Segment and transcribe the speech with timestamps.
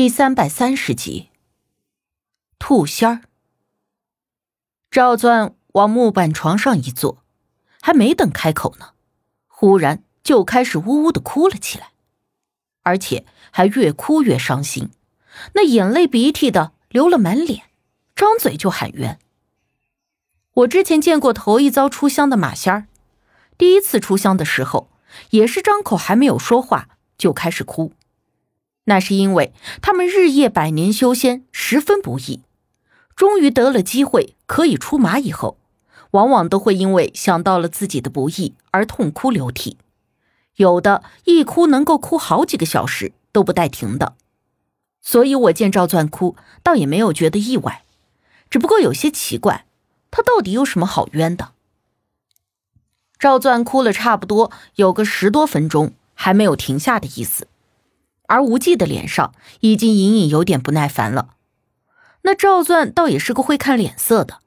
[0.00, 1.28] 第三百三十集，
[2.58, 3.20] 兔仙儿。
[4.90, 7.22] 赵钻往木板床上一坐，
[7.82, 8.92] 还没等开口呢，
[9.46, 11.90] 忽然就开始呜呜的哭了起来，
[12.80, 14.88] 而且还越哭越伤心，
[15.52, 17.64] 那眼泪鼻涕的流了满脸，
[18.16, 19.18] 张嘴就喊冤。
[20.54, 22.86] 我之前见过头一遭出香的马仙儿，
[23.58, 24.88] 第一次出香的时候，
[25.32, 26.88] 也是张口还没有说话
[27.18, 27.92] 就开始哭。
[28.90, 32.40] 那是因为他们日夜百年修仙十分不易，
[33.14, 35.56] 终于得了机会可以出马以后，
[36.10, 39.78] 往往都会因为想到了自己的不易而痛哭流涕，
[40.56, 44.16] 有的一哭能够哭好几个小时都不带停的。
[45.00, 46.34] 所以我见赵钻哭，
[46.64, 47.84] 倒也没有觉得意外，
[48.50, 49.66] 只不过有些奇怪，
[50.10, 51.52] 他到底有什么好冤的？
[53.20, 57.46] 赵钻哭了差不多有个十多分钟，还没有停下的意思。
[58.30, 61.34] 而无忌的脸上已经隐隐有点不耐烦了。
[62.22, 64.38] 那赵钻倒也是个会看脸色的，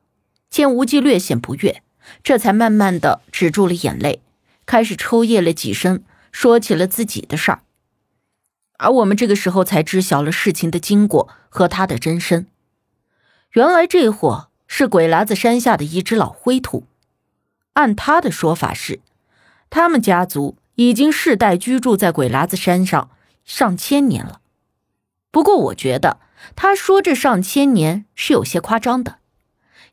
[0.49, 1.83] 见无忌略显不悦，
[2.23, 4.21] 这才慢慢的止住了眼泪，
[4.65, 7.63] 开始抽噎了几声，说起了自己的事儿。
[8.77, 12.47] 而我们这个时候才知晓了事情的经过和他的真身。
[13.51, 16.85] 原来这货是鬼喇子山下的一只老灰兔，
[17.73, 19.01] 按他的说法是，
[19.69, 23.09] 他们家族已经世代居住在鬼喇子山上。
[23.43, 24.41] 上千年了，
[25.31, 26.19] 不过我觉得
[26.55, 29.19] 他说这上千年是有些夸张的，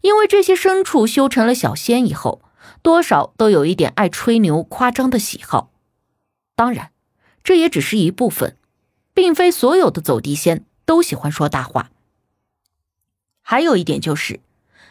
[0.02, 2.42] 因为这些牲畜修成了小仙以后，
[2.82, 5.70] 多少都有一点爱吹牛夸张的喜好。
[6.54, 6.92] 当然，
[7.42, 8.56] 这也只是一部分，
[9.12, 11.90] 并非所有的走地仙都喜欢说大话。
[13.42, 14.40] 还有一点就是，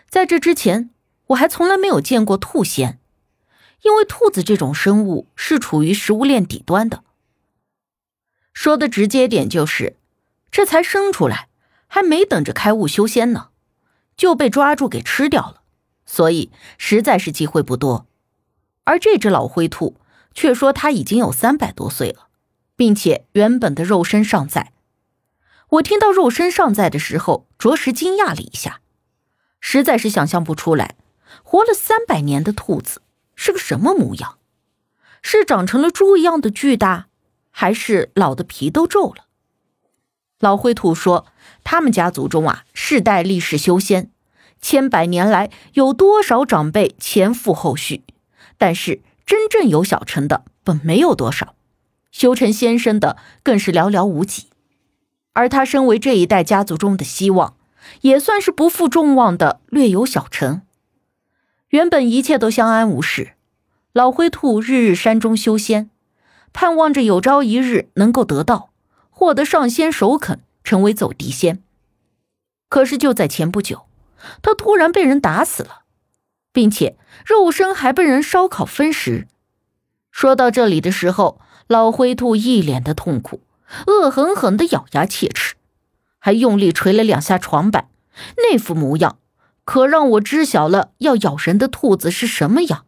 [0.09, 0.89] 在这之前，
[1.27, 2.99] 我还从来没有见过兔仙，
[3.83, 7.03] 因为兔子这种生物是处于食物链底端的。
[8.53, 9.97] 说的直接点就是，
[10.51, 11.49] 这才生出来，
[11.87, 13.49] 还没等着开悟修仙呢，
[14.17, 15.61] 就被抓住给吃掉了，
[16.05, 18.07] 所以实在是机会不多。
[18.85, 19.97] 而这只老灰兔
[20.33, 22.29] 却说它已经有三百多岁了，
[22.75, 24.73] 并且原本的肉身尚在。
[25.69, 28.81] 我听到肉身尚在的时候，着实惊讶了一下，
[29.59, 30.95] 实在是想象不出来，
[31.43, 33.03] 活了三百年的兔子
[33.35, 34.39] 是个什么模样，
[35.21, 37.08] 是长成了猪一样的巨大。
[37.51, 39.25] 还是老的皮都皱了。
[40.39, 41.25] 老灰兔说
[41.65, 44.09] ：“他们家族中啊，世代历史修仙，
[44.61, 48.03] 千百年来有多少长辈前赴后续，
[48.57, 51.55] 但是真正有小成的本没有多少，
[52.11, 54.47] 修成仙身的更是寥寥无几。
[55.33, 57.55] 而他身为这一代家族中的希望，
[58.01, 60.61] 也算是不负众望的略有小成。
[61.67, 63.33] 原本一切都相安无事，
[63.91, 65.89] 老灰兔日日山中修仙。”
[66.53, 68.69] 盼望着有朝一日能够得到，
[69.09, 71.61] 获得上仙首肯，成为走地仙。
[72.67, 73.85] 可是就在前不久，
[74.41, 75.83] 他突然被人打死了，
[76.51, 79.27] 并且肉身还被人烧烤分食。
[80.11, 83.41] 说到这里的时候，老灰兔一脸的痛苦，
[83.87, 85.55] 恶狠狠地咬牙切齿，
[86.17, 87.89] 还用力捶了两下床板，
[88.37, 89.19] 那副模样
[89.63, 92.85] 可让我知晓了要咬人的兔子是什么样。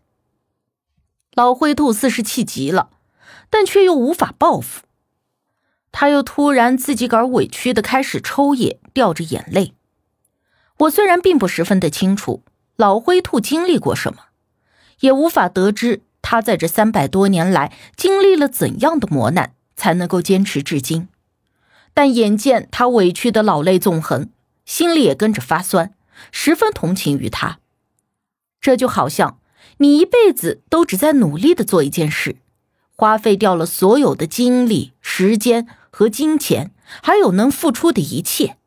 [1.34, 2.90] 老灰兔似是气急了。
[3.52, 4.82] 但却又无法报复，
[5.92, 9.76] 他又突然自己个儿委屈的开始抽噎，掉着眼泪。
[10.80, 12.42] 我虽然并不十分的清楚
[12.78, 14.24] 老灰兔经历过什么，
[15.02, 21.10] 也无法得知他在这三百多年来经历了怎样的磨难，才能够坚持至今。
[21.94, 24.30] 但眼见他委屈的老泪纵横，
[24.66, 25.94] 心里也跟着发酸，
[26.32, 27.60] 十分同情于他。
[28.62, 29.40] 这就好像
[29.78, 32.38] 你一辈子都只在努力的做一件事。
[33.02, 36.70] 花费掉了所有的精力、时间和金钱，
[37.02, 38.58] 还有能付出的一切，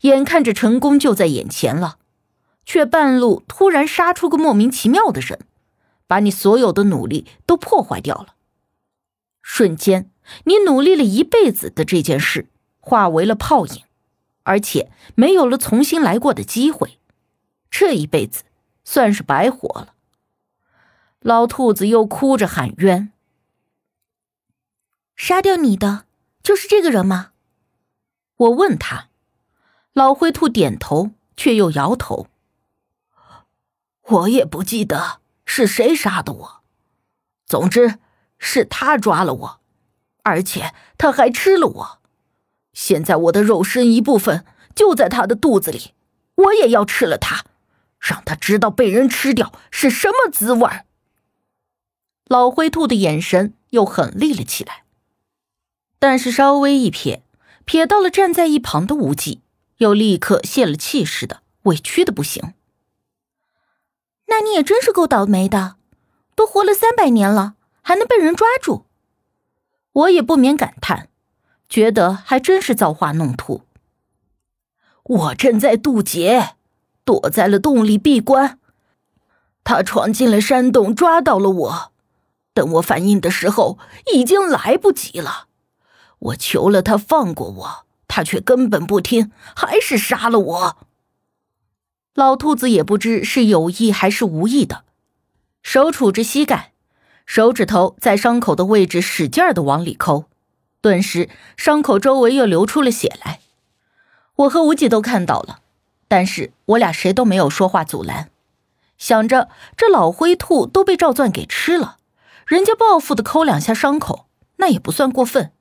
[0.00, 1.98] 眼看着成功就在眼前了，
[2.64, 5.38] 却半路突然杀出个莫名其妙的人，
[6.08, 8.34] 把你所有的努力都破坏掉了。
[9.40, 10.10] 瞬间，
[10.46, 12.48] 你努力了一辈子的这件事
[12.80, 13.84] 化为了泡影，
[14.42, 16.98] 而且没有了重新来过的机会，
[17.70, 18.42] 这一辈子
[18.82, 19.94] 算是白活了。
[21.20, 23.12] 老兔子又哭着喊冤。
[25.22, 26.06] 杀掉你的
[26.42, 27.32] 就是这个人吗？
[28.36, 29.10] 我问他，
[29.92, 32.28] 老灰兔点头，却又摇头。
[34.00, 36.62] 我也不记得是谁杀的我，
[37.44, 37.98] 总之
[38.38, 39.60] 是他抓了我，
[40.22, 41.98] 而且他还吃了我。
[42.72, 45.92] 现在我的肉身一部分就在他的肚子里，
[46.36, 47.44] 我也要吃了他，
[47.98, 50.66] 让他知道被人吃掉是什么滋味
[52.24, 54.84] 老灰兔的眼神又狠厉了起来。
[56.00, 57.20] 但是稍微一瞥，
[57.64, 59.42] 瞥到了站在一旁的无忌，
[59.76, 62.54] 又立刻泄了气似的，委屈的不行。
[64.26, 65.76] 那你也真是够倒霉的，
[66.34, 68.86] 都活了三百年了，还能被人抓住。
[69.92, 71.08] 我也不免感叹，
[71.68, 73.62] 觉得还真是造化弄图。
[75.02, 76.54] 我正在渡劫，
[77.04, 78.58] 躲在了洞里闭关。
[79.64, 81.92] 他闯进了山洞，抓到了我。
[82.54, 83.78] 等我反应的时候，
[84.14, 85.48] 已经来不及了。
[86.20, 90.76] 我求了他放过我，他却根本不听，还是杀了我。
[92.14, 94.84] 老兔子也不知是有意还是无意的，
[95.62, 96.72] 手杵着膝盖，
[97.24, 100.26] 手指头在伤口的位置使劲的往里抠，
[100.80, 103.40] 顿时伤口周围又流出了血来。
[104.36, 105.60] 我和无忌都看到了，
[106.08, 108.30] 但是我俩谁都没有说话阻拦，
[108.98, 111.98] 想着这老灰兔都被赵钻给吃了，
[112.46, 114.26] 人家报复的抠两下伤口，
[114.56, 115.52] 那也不算过分。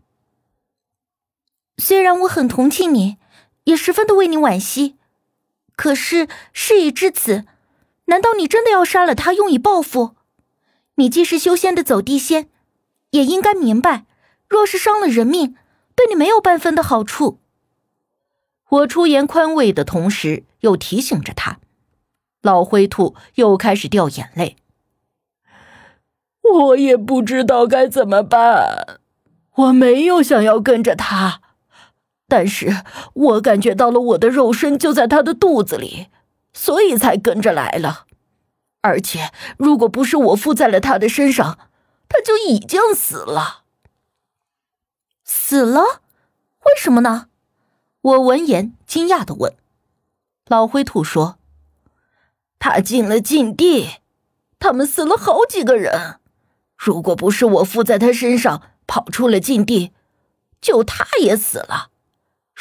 [1.79, 3.17] 虽然我很同情你，
[3.63, 4.97] 也十分的为你惋惜，
[5.75, 7.45] 可是事已至此，
[8.05, 10.15] 难道你真的要杀了他，用以报复？
[10.95, 12.49] 你既是修仙的走地仙，
[13.11, 14.05] 也应该明白，
[14.47, 15.55] 若是伤了人命，
[15.95, 17.39] 对你没有半分的好处。
[18.69, 21.59] 我出言宽慰的同时，又提醒着他。
[22.41, 24.57] 老灰兔又开始掉眼泪。
[26.41, 28.99] 我也不知道该怎么办。
[29.55, 31.41] 我没有想要跟着他，
[32.29, 32.83] 但是
[33.13, 36.07] 我感觉到了我的肉身就在他的肚子里，
[36.53, 38.05] 所以才跟着来了。
[38.81, 41.57] 而且，如果不是我附在了他的身上，
[42.07, 43.63] 他就已经死了。
[45.25, 45.81] 死了？
[46.65, 47.27] 为什么呢？
[48.01, 49.55] 我闻言惊讶的问
[50.47, 51.37] ：“老灰兔说，
[52.57, 53.97] 他进了禁地，
[54.59, 56.19] 他们死了好几个人。
[56.77, 59.91] 如果不是我附在他身上跑出了禁地，
[60.61, 61.89] 就他也死了。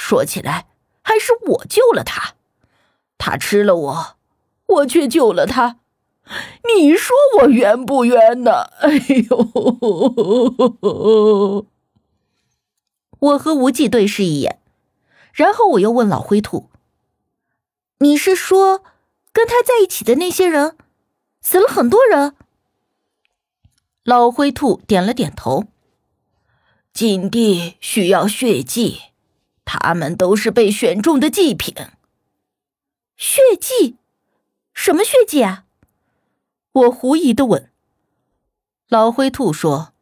[0.01, 0.69] 说起来，
[1.03, 2.35] 还是我救了他。
[3.19, 4.17] 他吃了我，
[4.67, 5.81] 我却救了他。
[6.73, 8.71] 你说我冤不冤呢？
[8.81, 8.93] 哎
[9.29, 11.67] 呦！”
[13.19, 14.61] 我和无忌对视一眼。
[15.33, 16.71] 然后我又问老灰兔
[17.99, 18.85] ：“你是说，
[19.33, 20.77] 跟他在一起的那些人，
[21.41, 22.37] 死了很多人？”
[24.05, 25.65] 老灰兔点了点头。
[26.93, 29.01] 禁地需要血祭，
[29.69, 31.75] 他们都是被选中的祭品。
[33.19, 33.97] 血祭？
[34.73, 35.67] 什么血祭啊？
[36.73, 37.71] 我狐疑的问。
[38.89, 39.93] 老灰兔说：“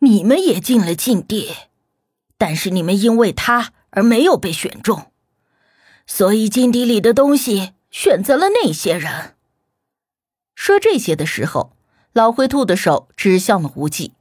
[0.00, 1.54] 你们也进了禁地，
[2.38, 5.12] 但是你们因为他。”而没有被选中，
[6.06, 9.36] 所以禁地里的东西选择了那些人。
[10.54, 11.76] 说这些的时候，
[12.14, 14.14] 老灰兔的手指向了无忌，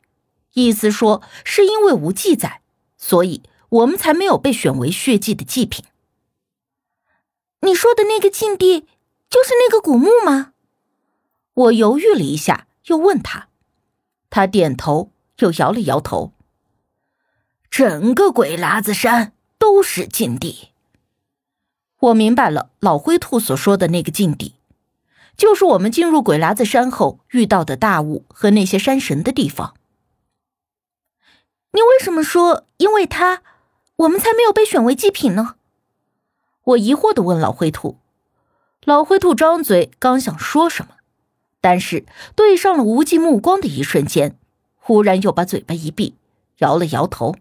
[0.55, 2.59] 意思说是因为无忌在，
[2.97, 5.83] 所以我们才没有被选为血祭的祭品。
[7.61, 8.87] 你说的那个禁地，
[9.29, 10.53] 就是那个古墓吗？
[11.53, 13.49] 我犹豫了一下，又问他，
[14.29, 16.33] 他点头，又摇了摇头。
[17.69, 19.33] 整个鬼喇子山。
[19.61, 20.69] 都是禁地。
[21.99, 24.55] 我明白了，老灰兔所说的那个禁地，
[25.37, 29.75] 就是我们进入鬼喇子山后遇到的大雾和那些山神的地方。
[31.73, 33.43] 你为什么说因为他，
[34.01, 35.55] 我们才没有被选为祭品呢？
[36.63, 37.97] 我疑惑的问老灰兔。
[38.83, 40.95] 老灰兔张嘴刚想说什么，
[41.59, 42.05] 但是
[42.35, 44.39] 对上了无忌目光的一瞬间，
[44.77, 46.15] 忽然又把嘴巴一闭，
[46.57, 47.35] 摇了摇头。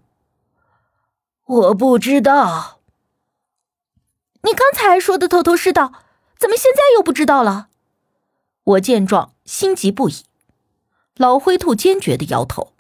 [1.47, 2.81] 我不知道，
[4.43, 5.93] 你刚才说的头头是道，
[6.37, 7.69] 怎么现在又不知道了？
[8.65, 10.25] 我见状心急不已。
[11.17, 12.75] 老灰兔坚决的摇头，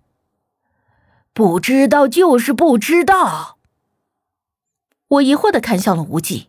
[1.32, 3.56] 不知道就是不知道。
[5.10, 6.48] 我疑惑的看向了无忌，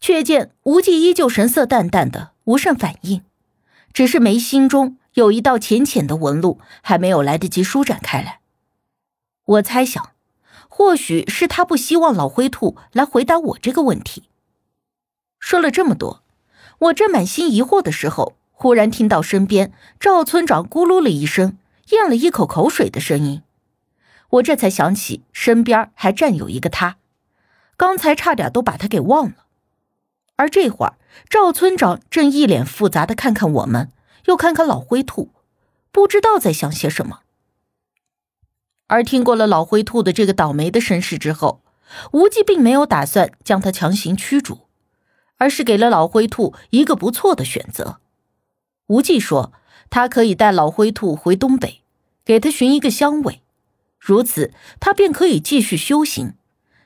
[0.00, 3.22] 却见无忌依旧神色淡淡的，无甚反应，
[3.92, 8.40] 只是眉心中有一道浅浅的纹路，还没有来得及舒展开来。
[9.44, 10.10] 我猜想。
[10.72, 14.30] 或许是他不希望老灰兔来回答我这个问题。
[15.38, 16.22] 说了这么多，
[16.78, 21.58] 我正满心疑惑的时候，忽然听到身边赵村长咕噜了一声，
[21.90, 23.42] 咽了一口口水的声音。
[24.30, 26.96] 我这才想起身边还站有一个他，
[27.80, 29.46] 刚才差点都把他给忘了。
[30.36, 30.98] 而这会儿，
[31.30, 33.90] 赵村长正一脸复杂的看看我们，
[34.26, 35.30] 又看看老灰兔，
[35.90, 37.20] 不知道在想些什么。
[38.88, 41.62] 而听过了老灰兔的这个倒霉的身世之后，
[42.12, 44.66] 无忌并没有打算将他强行驱逐，
[45.38, 48.00] 而是给了老灰兔一个不错的选择。
[48.88, 49.54] 无忌说，
[49.88, 51.80] 他可以带老灰兔回东北，
[52.26, 53.40] 给他寻一个香位，
[53.98, 56.34] 如此他便可以继续修行，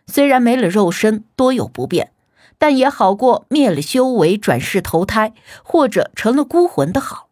[0.07, 2.13] 虽然没了肉身，多有不便，
[2.59, 7.29] 但也好过灭了修为，转世投胎，或者成了孤魂的好。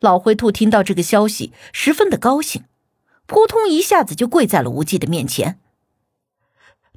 [0.00, 2.64] 老灰兔听到这个消息，十分的高兴，
[3.26, 5.58] 扑通一下子就跪在了无忌的面前。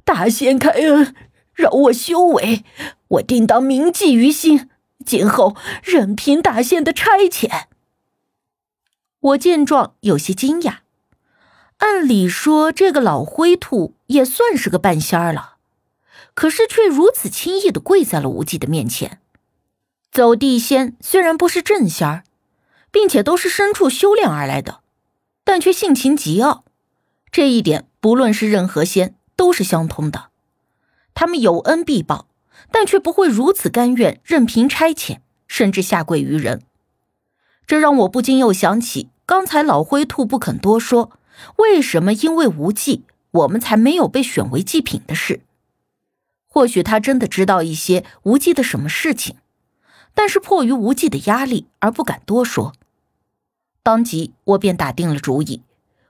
[0.04, 1.14] 大仙开恩，
[1.54, 2.64] 饶我修为，
[3.08, 4.68] 我定当铭记于心，
[5.04, 7.64] 今后任凭大仙的差遣。
[9.20, 10.78] 我见状有些惊讶，
[11.78, 15.56] 按理说这个老灰兔也算是个半仙儿了，
[16.34, 19.20] 可是却如此轻易的跪在了无忌的面前。
[20.10, 22.24] 走地仙虽然不是正仙儿。
[22.92, 24.82] 并且都是深处修炼而来的，
[25.44, 26.62] 但却性情极傲，
[27.32, 30.28] 这一点不论是任何仙都是相通的。
[31.14, 32.28] 他们有恩必报，
[32.70, 36.60] 但却不会如此甘愿任凭差遣，甚至下跪于人。
[37.66, 41.12] 这让我不禁又想起刚才老灰兔不肯多说，
[41.56, 45.40] 为什么因为无忌我们才没有被选为祭品的事。
[46.46, 49.36] 或许他真的知道一些无忌的什么事情，
[50.14, 52.74] 但是迫于无忌的压力而不敢多说。
[53.82, 55.62] 当即，我便打定了主意，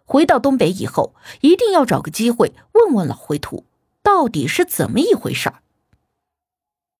[0.04, 3.64] 回到东北以后，一定要找个机会问问老灰兔，
[4.02, 5.61] 到底是怎么一回事儿。